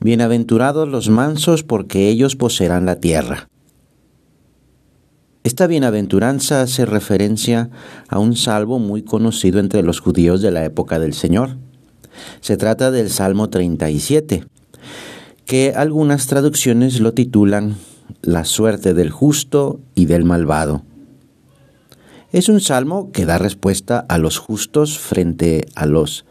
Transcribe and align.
Bienaventurados 0.00 0.88
los 0.88 1.08
mansos 1.08 1.64
porque 1.64 2.08
ellos 2.08 2.36
poseerán 2.36 2.86
la 2.86 2.96
tierra. 2.96 3.48
Esta 5.42 5.66
bienaventuranza 5.66 6.60
hace 6.60 6.84
referencia 6.84 7.70
a 8.08 8.18
un 8.18 8.36
salmo 8.36 8.78
muy 8.78 9.02
conocido 9.02 9.58
entre 9.58 9.82
los 9.82 10.00
judíos 10.00 10.42
de 10.42 10.50
la 10.50 10.64
época 10.64 10.98
del 10.98 11.14
Señor. 11.14 11.56
Se 12.40 12.56
trata 12.56 12.90
del 12.90 13.10
Salmo 13.10 13.48
37, 13.48 14.44
que 15.44 15.72
algunas 15.74 16.26
traducciones 16.26 17.00
lo 17.00 17.14
titulan 17.14 17.76
La 18.22 18.44
suerte 18.44 18.92
del 18.92 19.10
justo 19.10 19.80
y 19.94 20.06
del 20.06 20.24
malvado. 20.24 20.82
Es 22.32 22.48
un 22.48 22.60
salmo 22.60 23.12
que 23.12 23.24
da 23.24 23.38
respuesta 23.38 24.04
a 24.08 24.18
los 24.18 24.38
justos 24.38 24.98
frente 24.98 25.66
a 25.74 25.86
los 25.86 26.26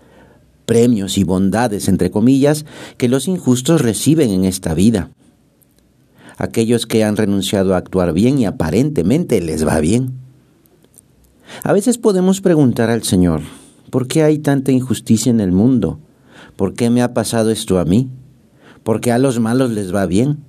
premios 0.66 1.18
y 1.18 1.24
bondades, 1.24 1.88
entre 1.88 2.12
comillas, 2.12 2.66
que 2.98 3.10
los 3.10 3.28
injustos 3.28 3.82
reciben 3.82 4.32
en 4.32 4.46
esta 4.46 4.74
vida. 4.74 5.12
Aquellos 6.38 6.85
que 6.85 7.04
han 7.04 7.16
renunciado 7.16 7.74
a 7.74 7.77
actuar 7.77 8.13
bien 8.13 8.40
y 8.40 8.46
aparentemente 8.46 9.41
les 9.41 9.66
va 9.66 9.80
bien. 9.80 10.13
A 11.63 11.74
veces 11.74 11.98
podemos 11.98 12.41
preguntar 12.41 12.90
al 12.90 13.04
Señor, 13.04 13.41
¿por 13.90 14.07
qué 14.07 14.24
hay 14.24 14.40
tanta 14.40 14.72
injusticia 14.72 15.30
en 15.30 15.40
el 15.40 15.52
mundo? 15.52 15.99
¿Por 16.55 16.74
qué 16.74 16.90
me 16.90 17.02
ha 17.02 17.13
pasado 17.13 17.52
esto 17.52 17.79
a 17.79 17.85
mí? 17.85 18.10
¿Por 18.84 19.02
qué 19.02 19.12
a 19.12 19.18
los 19.18 19.40
malos 19.40 19.72
les 19.72 19.94
va 19.94 20.05
bien? 20.05 20.44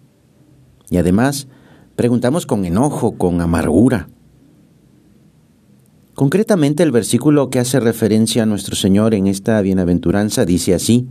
Y 0.90 0.96
además, 0.96 1.48
preguntamos 1.94 2.46
con 2.46 2.64
enojo, 2.64 3.16
con 3.16 3.40
amargura. 3.40 4.08
Concretamente 6.16 6.82
el 6.82 6.92
versículo 6.92 7.50
que 7.50 7.58
hace 7.58 7.78
referencia 7.78 8.44
a 8.44 8.46
nuestro 8.46 8.74
Señor 8.74 9.12
en 9.12 9.26
esta 9.26 9.60
bienaventuranza 9.60 10.46
dice 10.46 10.72
así, 10.72 11.06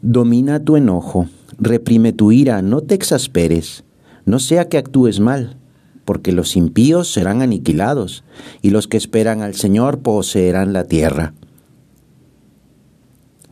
Domina 0.00 0.62
tu 0.62 0.76
enojo, 0.76 1.26
reprime 1.58 2.12
tu 2.12 2.30
ira, 2.30 2.62
no 2.62 2.82
te 2.82 2.94
exasperes, 2.94 3.82
no 4.24 4.38
sea 4.38 4.68
que 4.68 4.78
actúes 4.78 5.18
mal, 5.18 5.56
porque 6.04 6.30
los 6.30 6.56
impíos 6.56 7.12
serán 7.12 7.42
aniquilados, 7.42 8.22
y 8.62 8.70
los 8.70 8.86
que 8.86 8.96
esperan 8.96 9.42
al 9.42 9.56
Señor 9.56 9.98
poseerán 9.98 10.72
la 10.72 10.84
tierra. 10.84 11.34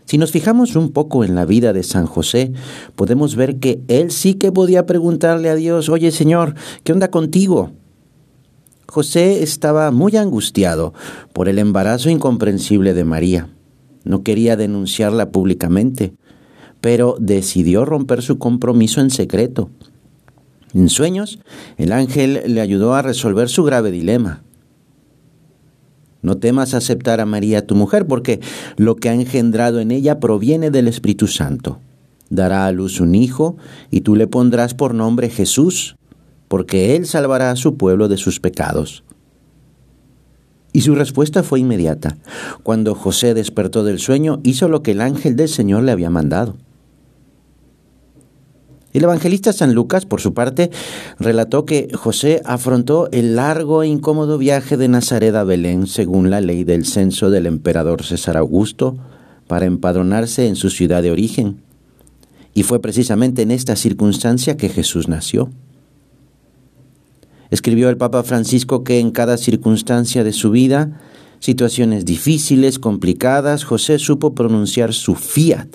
Si 0.05 0.19
nos 0.19 0.31
fijamos 0.31 0.77
un 0.77 0.93
poco 0.93 1.25
en 1.25 1.35
la 1.35 1.47
vida 1.47 1.73
de 1.73 1.83
San 1.83 2.07
José, 2.07 2.53
podemos 2.95 3.35
ver 3.35 3.59
que 3.59 3.81
él 3.89 4.13
sí 4.13 4.35
que 4.35 4.53
podía 4.53 4.87
preguntarle 4.87 5.51
a 5.51 5.57
Dios, 5.57 5.89
oye 5.89 6.13
Señor, 6.13 6.55
¿qué 6.85 6.93
onda 6.93 7.11
contigo? 7.11 7.73
José 8.87 9.43
estaba 9.43 9.91
muy 9.91 10.17
angustiado 10.17 10.95
por 11.33 11.49
el 11.49 11.59
embarazo 11.59 12.11
incomprensible 12.11 12.95
de 12.95 13.05
María. 13.05 13.49
No 14.05 14.23
quería 14.23 14.57
denunciarla 14.57 15.31
públicamente, 15.31 16.15
pero 16.81 17.17
decidió 17.19 17.85
romper 17.85 18.23
su 18.23 18.39
compromiso 18.39 19.01
en 19.01 19.11
secreto. 19.11 19.71
En 20.75 20.89
sueños, 20.89 21.39
el 21.79 21.93
ángel 21.93 22.43
le 22.47 22.61
ayudó 22.61 22.95
a 22.95 23.03
resolver 23.03 23.49
su 23.49 23.65
grave 23.65 23.91
dilema. 23.91 24.43
No 26.21 26.37
temas 26.37 26.75
aceptar 26.75 27.21
a 27.21 27.27
María 27.27 27.67
tu 27.67 27.75
mujer, 27.75 28.07
porque 28.07 28.41
lo 28.77 28.97
que 28.97 29.09
ha 29.09 29.15
engendrado 29.15 29.81
en 29.81 29.91
ella 29.91 30.21
proviene 30.21 30.71
del 30.71 30.89
Espíritu 30.89 31.27
Santo. 31.27 31.79
Dará 32.31 32.67
a 32.67 32.73
luz 32.73 33.01
un 33.01 33.15
hijo, 33.15 33.57
y 33.91 34.01
tú 34.01 34.17
le 34.17 34.27
pondrás 34.27 34.75
por 34.75 34.95
nombre 34.95 35.29
Jesús, 35.29 35.97
porque 36.55 36.95
Él 36.95 37.05
salvará 37.05 37.51
a 37.51 37.57
su 37.57 37.77
pueblo 37.77 38.07
de 38.07 38.17
sus 38.17 38.39
pecados. 38.39 39.03
Y 40.73 40.83
su 40.83 40.95
respuesta 40.95 41.43
fue 41.43 41.59
inmediata. 41.59 42.17
Cuando 42.63 42.95
José 42.95 43.35
despertó 43.35 43.83
del 43.83 43.99
sueño, 43.99 44.39
hizo 44.45 44.69
lo 44.69 44.81
que 44.81 44.93
el 44.93 45.01
ángel 45.01 45.35
del 45.35 45.49
Señor 45.49 45.83
le 45.83 45.91
había 45.91 46.11
mandado. 46.11 46.55
El 48.93 49.03
evangelista 49.03 49.53
San 49.53 49.75
Lucas, 49.75 50.07
por 50.07 50.21
su 50.21 50.33
parte, 50.33 50.71
relató 51.19 51.65
que 51.65 51.89
José 51.93 52.41
afrontó 52.45 53.09
el 53.11 53.35
largo 53.35 53.83
e 53.83 53.89
incómodo 53.89 54.39
viaje 54.39 54.77
de 54.77 54.87
Nazaret 54.87 55.35
a 55.35 55.43
Belén, 55.43 55.89
según 55.89 56.31
la 56.31 56.41
ley 56.41 56.63
del 56.63 56.87
censo 56.87 57.31
del 57.31 57.47
emperador 57.47 58.05
César 58.05 58.37
Augusto, 58.37 58.97
para 59.49 59.67
empadronarse 59.67 60.47
en 60.47 60.55
su 60.55 60.71
ciudad 60.71 61.03
de 61.03 61.11
origen. 61.11 61.65
Y 62.55 62.63
fue 62.63 62.81
precisamente 62.81 63.43
en 63.43 63.51
esta 63.51 63.75
circunstancia 63.75 64.57
que 64.57 64.69
Jesús 64.69 65.09
nació. 65.09 65.51
Escribió 67.51 67.89
el 67.89 67.97
Papa 67.97 68.23
Francisco 68.23 68.85
que 68.85 68.99
en 68.99 69.11
cada 69.11 69.37
circunstancia 69.37 70.25
de 70.25 70.33
su 70.33 70.51
vida, 70.51 71.01
situaciones 71.41 72.05
difíciles, 72.05 72.79
complicadas, 72.79 73.65
José 73.65 73.99
supo 73.99 74.35
pronunciar 74.35 74.95
su 74.95 75.15
fiat, 75.15 75.69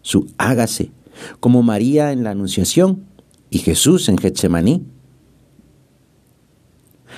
su 0.00 0.26
hágase, 0.38 0.90
como 1.40 1.62
María 1.62 2.12
en 2.12 2.24
la 2.24 2.30
Anunciación 2.30 3.04
y 3.50 3.58
Jesús 3.58 4.08
en 4.08 4.18
Getsemaní. 4.18 4.82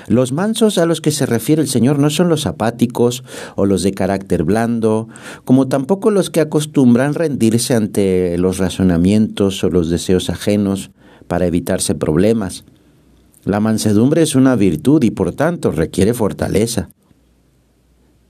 Los 0.09 0.33
mansos 0.33 0.77
a 0.79 0.87
los 0.87 1.01
que 1.01 1.13
se 1.13 1.25
refiere 1.25 1.63
el 1.63 1.69
Señor 1.69 1.99
no 1.99 2.11
son 2.11 2.29
los 2.29 2.47
apáticos 2.47 3.25
o 3.55 3.65
los 3.65 3.83
de 3.83 3.93
carácter 3.93 4.45
blando, 4.45 5.09
como 5.45 5.69
tampoco 5.69 6.11
los 6.11 6.31
que 6.31 6.41
acostumbran 6.41 7.15
rendirse 7.15 7.75
ante 7.75 8.37
los 8.37 8.59
razonamientos 8.59 9.63
o 9.65 9.71
los 9.71 9.89
deseos 9.89 10.31
ajenos 10.31 10.91
para 11.27 11.47
evitarse 11.47 11.95
problemas. 11.95 12.65
La 13.45 13.61
mansedumbre 13.61 14.23
es 14.23 14.35
una 14.35 14.57
virtud 14.57 15.03
y 15.03 15.11
por 15.11 15.33
tanto 15.33 15.71
requiere 15.71 16.15
fortaleza. 16.15 16.89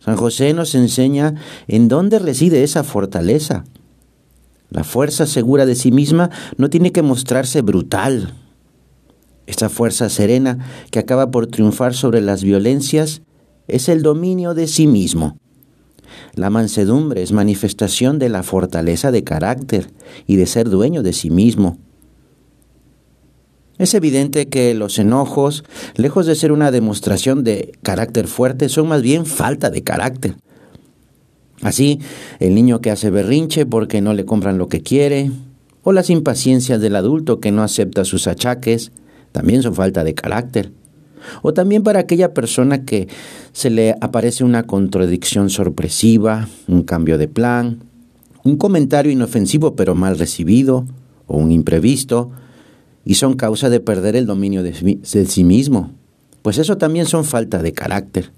San 0.00 0.16
José 0.16 0.52
nos 0.52 0.74
enseña 0.74 1.34
en 1.66 1.88
dónde 1.88 2.18
reside 2.18 2.62
esa 2.62 2.84
fortaleza. 2.84 3.64
La 4.70 4.84
fuerza 4.84 5.26
segura 5.26 5.66
de 5.66 5.76
sí 5.76 5.92
misma 5.92 6.30
no 6.58 6.68
tiene 6.68 6.92
que 6.92 7.02
mostrarse 7.02 7.62
brutal. 7.62 8.34
Esa 9.46 9.68
fuerza 9.68 10.08
serena 10.08 10.58
que 10.90 10.98
acaba 10.98 11.30
por 11.30 11.46
triunfar 11.46 11.94
sobre 11.94 12.20
las 12.20 12.42
violencias 12.42 13.22
es 13.68 13.88
el 13.88 14.02
dominio 14.02 14.52
de 14.54 14.66
sí 14.66 14.86
mismo. 14.86 15.38
La 16.34 16.50
mansedumbre 16.50 17.22
es 17.22 17.32
manifestación 17.32 18.18
de 18.18 18.28
la 18.28 18.42
fortaleza 18.42 19.10
de 19.10 19.24
carácter 19.24 19.90
y 20.26 20.36
de 20.36 20.46
ser 20.46 20.68
dueño 20.68 21.02
de 21.02 21.12
sí 21.12 21.30
mismo. 21.30 21.78
Es 23.78 23.94
evidente 23.94 24.48
que 24.48 24.72
los 24.74 24.98
enojos, 24.98 25.64
lejos 25.96 26.26
de 26.26 26.36
ser 26.36 26.52
una 26.52 26.70
demostración 26.70 27.42
de 27.42 27.72
carácter 27.82 28.28
fuerte, 28.28 28.68
son 28.68 28.88
más 28.88 29.02
bien 29.02 29.26
falta 29.26 29.70
de 29.70 29.82
carácter. 29.82 30.36
Así, 31.60 31.98
el 32.38 32.54
niño 32.54 32.80
que 32.80 32.90
hace 32.90 33.10
berrinche 33.10 33.66
porque 33.66 34.00
no 34.00 34.14
le 34.14 34.24
compran 34.24 34.58
lo 34.58 34.68
que 34.68 34.82
quiere, 34.82 35.30
o 35.82 35.92
las 35.92 36.08
impaciencias 36.08 36.80
del 36.80 36.96
adulto 36.96 37.40
que 37.40 37.52
no 37.52 37.62
acepta 37.62 38.04
sus 38.04 38.26
achaques, 38.26 38.92
también 39.32 39.62
son 39.62 39.74
falta 39.74 40.04
de 40.04 40.14
carácter. 40.14 40.72
O 41.42 41.52
también 41.52 41.82
para 41.82 42.00
aquella 42.00 42.32
persona 42.32 42.84
que 42.84 43.08
se 43.52 43.70
le 43.70 43.96
aparece 44.00 44.44
una 44.44 44.64
contradicción 44.64 45.50
sorpresiva, 45.50 46.48
un 46.68 46.82
cambio 46.82 47.18
de 47.18 47.28
plan, 47.28 47.80
un 48.44 48.56
comentario 48.56 49.10
inofensivo 49.10 49.74
pero 49.74 49.94
mal 49.94 50.18
recibido, 50.18 50.86
o 51.26 51.38
un 51.38 51.50
imprevisto, 51.50 52.30
y 53.04 53.14
son 53.14 53.34
causa 53.34 53.68
de 53.68 53.80
perder 53.80 54.16
el 54.16 54.26
dominio 54.26 54.62
de, 54.62 54.74
sí 55.02 55.44
mismo, 55.44 55.92
pues 56.42 56.58
eso 56.58 56.78
también 56.78 57.06
son 57.06 57.24
falta 57.24 57.62
de 57.62 57.72
carácter. 57.72 58.32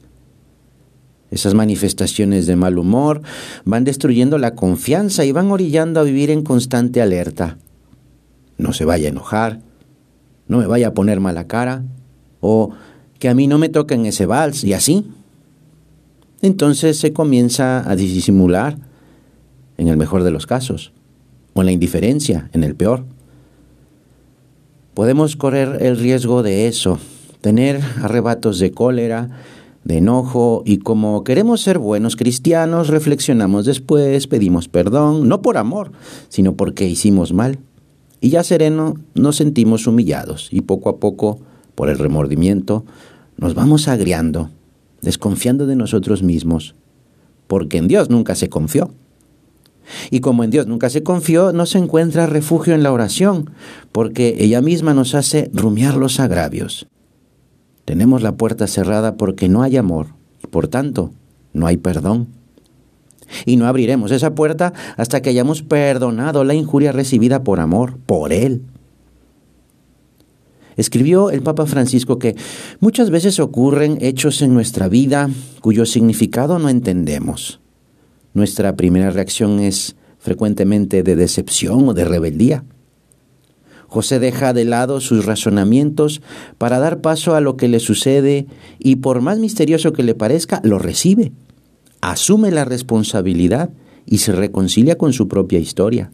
Esas 1.30 1.54
manifestaciones 1.54 2.46
de 2.46 2.56
mal 2.56 2.78
humor 2.78 3.22
van 3.64 3.84
destruyendo 3.84 4.38
la 4.38 4.54
confianza 4.54 5.24
y 5.24 5.32
van 5.32 5.50
orillando 5.50 6.00
a 6.00 6.04
vivir 6.04 6.30
en 6.30 6.42
constante 6.42 7.02
alerta. 7.02 7.58
No 8.58 8.72
se 8.72 8.84
vaya 8.84 9.08
a 9.08 9.10
enojar, 9.10 9.60
no 10.48 10.58
me 10.58 10.66
vaya 10.66 10.88
a 10.88 10.94
poner 10.94 11.20
mala 11.20 11.46
cara, 11.46 11.84
o 12.40 12.70
que 13.18 13.28
a 13.28 13.34
mí 13.34 13.46
no 13.46 13.58
me 13.58 13.68
toquen 13.68 14.06
ese 14.06 14.26
vals, 14.26 14.62
y 14.64 14.72
así. 14.72 15.06
Entonces 16.42 16.98
se 16.98 17.12
comienza 17.12 17.88
a 17.88 17.96
disimular, 17.96 18.78
en 19.78 19.88
el 19.88 19.96
mejor 19.96 20.22
de 20.22 20.30
los 20.30 20.46
casos, 20.46 20.92
o 21.54 21.60
en 21.60 21.66
la 21.66 21.72
indiferencia, 21.72 22.50
en 22.52 22.62
el 22.62 22.76
peor 22.76 23.04
podemos 24.96 25.37
correr 25.37 25.76
el 25.82 25.98
riesgo 25.98 26.43
de 26.43 26.69
eso, 26.69 26.98
tener 27.43 27.82
arrebatos 28.02 28.58
de 28.58 28.70
cólera, 28.70 29.28
de 29.84 29.98
enojo 29.98 30.62
y 30.64 30.78
como 30.78 31.22
queremos 31.22 31.60
ser 31.60 31.78
buenos 31.78 32.16
cristianos, 32.16 32.88
reflexionamos 32.88 33.66
después, 33.66 34.26
pedimos 34.26 34.69
perdón, 34.69 35.28
no 35.28 35.43
por 35.43 35.58
amor, 35.58 35.93
sino 36.31 36.54
porque 36.54 36.88
hicimos 36.88 37.34
mal. 37.34 37.58
y 38.22 38.31
ya 38.31 38.43
sereno 38.43 38.94
nos 39.14 39.37
sentimos 39.37 39.87
humillados 39.87 40.48
y 40.50 40.62
poco 40.62 40.88
a 40.88 40.96
poco, 40.96 41.40
por 41.75 41.90
el 41.90 41.99
remordimiento, 41.99 42.87
nos 43.37 43.54
vamos 43.54 43.88
agriando, 43.88 44.49
desconfiando 45.02 45.66
de 45.66 45.76
nosotros 45.76 46.22
mismos, 46.22 46.75
porque 47.49 47.76
en 47.76 47.87
Dios 47.87 48.08
nunca 48.08 48.34
se 48.34 48.49
confió. 48.49 48.90
Y 50.10 50.20
como 50.20 50.44
en 50.44 50.50
Dios 50.50 50.66
nunca 50.66 50.90
se 50.90 51.02
confió, 51.02 51.52
no 51.52 51.66
se 51.66 51.78
encuentra 51.78 52.26
refugio 52.26 52.74
en 52.74 52.82
la 52.82 52.92
oración, 52.92 53.50
porque 53.92 54.36
ella 54.38 54.60
misma 54.60 54.94
nos 54.94 55.14
hace 55.14 55.50
rumiar 55.52 55.96
los 55.96 56.20
agravios. 56.20 56.86
Tenemos 57.84 58.22
la 58.22 58.36
puerta 58.36 58.66
cerrada 58.66 59.16
porque 59.16 59.48
no 59.48 59.62
hay 59.62 59.76
amor, 59.76 60.08
por 60.50 60.68
tanto, 60.68 61.12
no 61.52 61.66
hay 61.66 61.76
perdón. 61.76 62.28
Y 63.44 63.56
no 63.56 63.66
abriremos 63.66 64.10
esa 64.10 64.34
puerta 64.34 64.72
hasta 64.96 65.20
que 65.20 65.30
hayamos 65.30 65.62
perdonado 65.62 66.44
la 66.44 66.54
injuria 66.54 66.92
recibida 66.92 67.42
por 67.42 67.60
amor, 67.60 67.98
por 68.06 68.32
Él. 68.32 68.62
Escribió 70.76 71.30
el 71.30 71.42
Papa 71.42 71.66
Francisco 71.66 72.18
que 72.18 72.36
muchas 72.80 73.10
veces 73.10 73.40
ocurren 73.40 73.98
hechos 74.00 74.42
en 74.42 74.52
nuestra 74.52 74.88
vida 74.88 75.30
cuyo 75.60 75.86
significado 75.86 76.58
no 76.58 76.68
entendemos. 76.68 77.60
Nuestra 78.36 78.76
primera 78.76 79.08
reacción 79.08 79.60
es 79.60 79.96
frecuentemente 80.18 81.02
de 81.02 81.16
decepción 81.16 81.88
o 81.88 81.94
de 81.94 82.04
rebeldía. 82.04 82.64
José 83.86 84.18
deja 84.18 84.52
de 84.52 84.66
lado 84.66 85.00
sus 85.00 85.24
razonamientos 85.24 86.20
para 86.58 86.78
dar 86.78 87.00
paso 87.00 87.34
a 87.34 87.40
lo 87.40 87.56
que 87.56 87.66
le 87.66 87.80
sucede 87.80 88.46
y 88.78 88.96
por 88.96 89.22
más 89.22 89.38
misterioso 89.38 89.94
que 89.94 90.02
le 90.02 90.14
parezca, 90.14 90.60
lo 90.64 90.78
recibe, 90.78 91.32
asume 92.02 92.50
la 92.50 92.66
responsabilidad 92.66 93.70
y 94.04 94.18
se 94.18 94.32
reconcilia 94.32 94.98
con 94.98 95.14
su 95.14 95.28
propia 95.28 95.58
historia. 95.58 96.10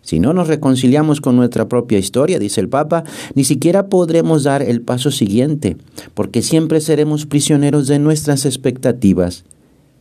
Si 0.00 0.20
no 0.20 0.32
nos 0.32 0.46
reconciliamos 0.46 1.20
con 1.20 1.34
nuestra 1.34 1.66
propia 1.66 1.98
historia, 1.98 2.38
dice 2.38 2.60
el 2.60 2.68
Papa, 2.68 3.02
ni 3.34 3.42
siquiera 3.42 3.88
podremos 3.88 4.44
dar 4.44 4.62
el 4.62 4.80
paso 4.80 5.10
siguiente, 5.10 5.76
porque 6.14 6.40
siempre 6.40 6.80
seremos 6.80 7.26
prisioneros 7.26 7.88
de 7.88 7.98
nuestras 7.98 8.46
expectativas 8.46 9.44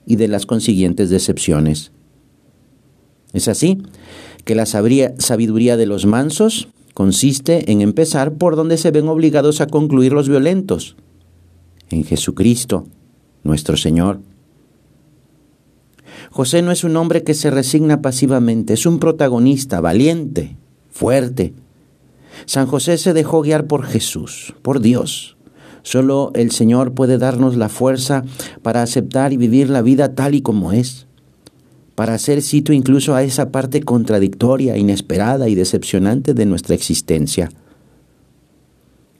y 0.06 0.16
de 0.16 0.28
las 0.28 0.46
consiguientes 0.46 1.10
decepciones. 1.10 1.92
Es 3.34 3.48
así 3.48 3.80
que 4.46 4.56
la 4.56 4.66
sabiduría 4.66 5.78
de 5.78 5.86
los 5.86 6.06
mansos 6.06 6.68
consiste 6.94 7.72
en 7.72 7.82
empezar 7.82 8.34
por 8.34 8.56
donde 8.56 8.78
se 8.78 8.92
ven 8.92 9.08
obligados 9.08 9.62
a 9.62 9.68
concluir 9.68 10.14
los 10.14 10.30
violentos, 10.30 10.96
en 11.90 12.04
Jesucristo, 12.04 12.86
nuestro 13.44 13.78
Señor. 13.78 14.20
José 16.30 16.62
no 16.62 16.72
es 16.72 16.84
un 16.84 16.96
hombre 16.98 17.24
que 17.24 17.34
se 17.34 17.52
resigna 17.52 18.02
pasivamente, 18.02 18.74
es 18.74 18.86
un 18.86 19.00
protagonista 19.00 19.82
valiente, 19.82 20.58
fuerte. 20.90 21.54
San 22.46 22.68
José 22.68 22.98
se 22.98 23.14
dejó 23.14 23.42
guiar 23.42 23.68
por 23.68 23.84
Jesús, 23.86 24.54
por 24.62 24.80
Dios. 24.80 25.33
Solo 25.84 26.32
el 26.34 26.52
Señor 26.52 26.94
puede 26.94 27.18
darnos 27.18 27.56
la 27.56 27.70
fuerza 27.70 28.24
para 28.62 28.82
aceptar 28.82 29.34
y 29.34 29.38
vivir 29.38 29.70
la 29.70 29.82
vida 29.82 30.16
tal 30.16 30.34
y 30.34 30.42
como 30.42 30.72
es, 30.72 31.06
para 31.96 32.16
hacer 32.16 32.42
sitio 32.42 32.74
incluso 32.74 33.14
a 33.14 33.24
esa 33.24 33.52
parte 33.52 33.84
contradictoria, 33.84 34.78
inesperada 34.78 35.48
y 35.50 35.56
decepcionante 35.56 36.34
de 36.34 36.46
nuestra 36.46 36.74
existencia. 36.74 37.52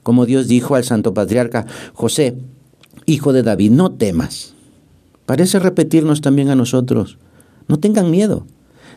Como 0.02 0.26
Dios 0.26 0.48
dijo 0.48 0.76
al 0.76 0.84
Santo 0.84 1.14
Patriarca, 1.14 1.66
José, 1.94 2.36
hijo 3.06 3.32
de 3.32 3.44
David, 3.44 3.72
no 3.72 3.92
temas 3.92 4.54
Parece 5.26 5.60
repetirnos 5.60 6.22
también 6.22 6.50
a 6.50 6.56
nosotros. 6.56 7.18
No 7.68 7.80
tengan 7.80 8.12
miedo. 8.12 8.46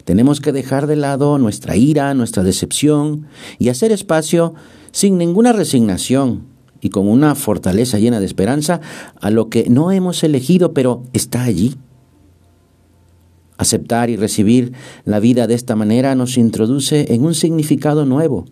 Tenemos 0.05 0.41
que 0.41 0.53
dejar 0.53 0.87
de 0.87 0.97
lado 0.97 1.39
nuestra 1.39 1.77
ira, 1.77 2.13
nuestra 2.15 2.43
decepción 2.43 3.27
y 3.59 3.69
hacer 3.69 3.93
espacio 3.93 4.55
sin 4.91 5.19
ninguna 5.19 5.53
resignación 5.53 6.56
y 6.81 6.91
con 6.91 7.09
una 7.09 7.35
fortaleza 7.35 7.99
llena 7.99 8.21
de 8.21 8.27
esperanza 8.27 8.81
a 9.21 9.31
lo 9.31 9.49
que 9.49 9.69
no 9.69 9.93
hemos 9.93 10.23
elegido 10.25 10.73
pero 10.73 11.03
está 11.13 11.43
allí. 11.43 11.77
Aceptar 13.59 14.11
y 14.11 14.17
recibir 14.17 14.73
la 15.05 15.19
vida 15.19 15.47
de 15.47 15.55
esta 15.55 15.77
manera 15.77 16.15
nos 16.15 16.37
introduce 16.37 17.15
en 17.15 17.25
un 17.25 17.35
significado 17.35 18.05
nuevo, 18.05 18.45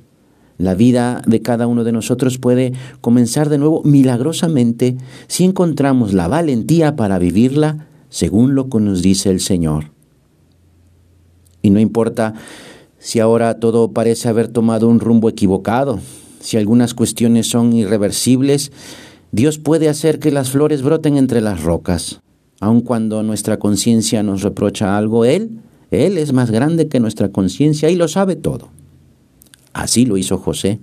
la 0.56 0.75
vida 0.75 1.21
de 1.26 1.43
cada 1.43 1.67
uno 1.67 1.82
de 1.82 1.93
nosotros 1.93 2.38
puede 2.38 2.73
comenzar 3.00 3.49
de 3.49 3.59
nuevo 3.59 3.82
milagrosamente 3.85 4.97
si 5.27 5.44
encontramos 5.44 6.12
la 6.12 6.29
valentía 6.29 6.94
para 6.94 7.19
vivirla 7.19 7.88
según 8.09 8.55
lo 8.55 8.69
que 8.69 8.79
nos 8.79 9.03
dice 9.03 9.31
el 9.31 9.41
Señor. 9.41 9.91
Y 11.61 11.70
no 11.70 11.81
importa 11.81 12.35
si 12.99 13.19
ahora 13.19 13.59
todo 13.59 13.91
parece 13.91 14.29
haber 14.29 14.49
tomado 14.49 14.88
un 14.88 15.00
rumbo 15.00 15.29
equivocado, 15.29 15.99
si 16.44 16.58
algunas 16.58 16.93
cuestiones 16.93 17.49
son 17.49 17.73
irreversibles, 17.73 18.70
Dios 19.32 19.58
puede 19.58 19.88
hacer 19.88 20.19
que 20.19 20.31
las 20.31 20.50
flores 20.50 20.82
broten 20.82 21.17
entre 21.17 21.41
las 21.41 21.62
rocas. 21.62 22.20
Aun 22.61 22.82
cuando 22.82 23.23
nuestra 23.23 23.58
conciencia 23.58 24.23
nos 24.23 24.43
reprocha 24.43 24.99
algo, 24.99 25.25
Él, 25.25 25.62
Él 25.91 26.19
es 26.19 26.35
más 26.35 26.50
grande 26.50 26.88
que 26.88 27.00
nuestra 27.00 27.31
conciencia 27.31 27.88
y 27.88 27.96
lo 27.96 28.08
sabe 28.08 28.37
todo. 28.37 28.69
Así 29.73 30.05
lo 30.05 30.19
hizo 30.19 30.37
José. 30.37 30.81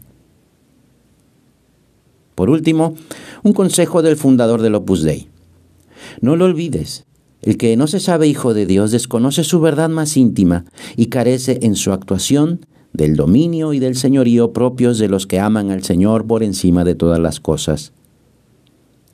Por 2.34 2.50
último, 2.50 2.96
un 3.44 3.54
consejo 3.54 4.02
del 4.02 4.16
fundador 4.16 4.64
del 4.64 4.74
Opus 4.74 5.04
Dei. 5.04 5.30
No 6.22 6.36
lo 6.38 6.46
olvides, 6.46 7.06
el 7.44 7.58
que 7.58 7.78
no 7.78 7.86
se 7.86 8.00
sabe 8.00 8.26
hijo 8.26 8.56
de 8.56 8.66
Dios 8.66 8.90
desconoce 8.90 9.44
su 9.44 9.62
verdad 9.62 9.90
más 9.90 10.18
íntima 10.18 10.66
y 10.96 11.06
carece 11.06 11.60
en 11.62 11.76
su 11.76 11.92
actuación 11.94 12.62
del 12.94 13.16
dominio 13.16 13.74
y 13.74 13.80
del 13.80 13.96
señorío 13.96 14.54
propios 14.54 14.98
de 14.98 15.08
los 15.08 15.28
que 15.28 15.40
aman 15.40 15.72
al 15.72 15.84
Señor 15.84 16.26
por 16.28 16.44
encima 16.44 16.84
de 16.84 16.96
todas 16.96 17.20
las 17.20 17.40
cosas. 17.40 17.94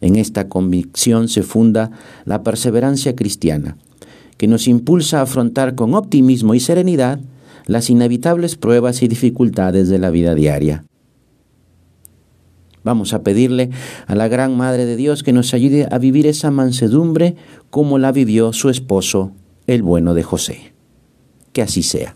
En 0.02 0.16
esta 0.16 0.48
convicción 0.48 1.28
se 1.28 1.44
funda 1.44 1.92
la 2.26 2.44
perseverancia 2.44 3.16
cristiana, 3.16 3.78
que 4.38 4.48
nos 4.48 4.68
impulsa 4.68 5.20
a 5.20 5.24
afrontar 5.24 5.76
con 5.76 5.96
optimismo 5.96 6.54
y 6.54 6.60
serenidad 6.60 7.20
las 7.66 7.90
inevitables 7.90 8.56
pruebas 8.56 9.02
y 9.04 9.08
dificultades 9.08 9.90
de 9.90 10.00
la 10.00 10.10
vida 10.10 10.36
diaria. 10.36 10.86
Vamos 12.84 13.14
a 13.14 13.22
pedirle 13.22 13.70
a 14.06 14.16
la 14.16 14.30
Gran 14.30 14.56
Madre 14.56 14.86
de 14.86 14.96
Dios 14.96 15.22
que 15.22 15.34
nos 15.34 15.54
ayude 15.54 15.88
a 15.92 15.98
vivir 15.98 16.26
esa 16.26 16.52
mansedumbre 16.52 17.36
como 17.70 17.98
la 17.98 18.14
vivió 18.14 18.54
su 18.54 18.70
esposo, 18.70 19.34
el 19.66 19.84
bueno 19.84 20.14
de 20.14 20.24
José. 20.24 20.74
Que 21.52 21.62
así 21.62 21.84
sea. 21.84 22.16